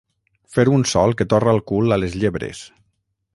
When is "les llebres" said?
2.05-2.63